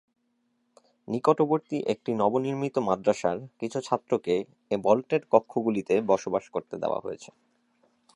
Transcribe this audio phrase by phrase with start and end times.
[1.07, 4.35] নিকটবর্তী একটি নবনির্মিত মাদ্রাসার কিছু ছাত্রকে
[4.71, 7.29] এ ভল্টেড কক্ষগুলিতে বসবাস করতে দেওয়া হয়েছে।